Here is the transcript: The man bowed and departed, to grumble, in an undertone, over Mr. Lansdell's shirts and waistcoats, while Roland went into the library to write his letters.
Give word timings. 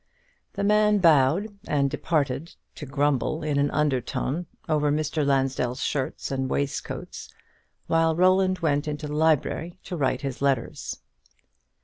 The 0.53 0.63
man 0.63 0.97
bowed 0.97 1.59
and 1.67 1.87
departed, 1.87 2.55
to 2.73 2.87
grumble, 2.87 3.43
in 3.43 3.59
an 3.59 3.69
undertone, 3.69 4.47
over 4.67 4.91
Mr. 4.91 5.23
Lansdell's 5.23 5.83
shirts 5.83 6.31
and 6.31 6.49
waistcoats, 6.49 7.29
while 7.85 8.15
Roland 8.15 8.57
went 8.65 8.87
into 8.87 9.05
the 9.05 9.13
library 9.13 9.77
to 9.83 9.95
write 9.95 10.21
his 10.21 10.41
letters. 10.41 11.01